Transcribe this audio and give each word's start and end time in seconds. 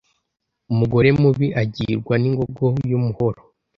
Umugore 0.71 1.09
mubi 1.21 1.47
agirwa 1.61 2.13
n’ingongo 2.21 2.65
y’umuhoro. 2.89 3.41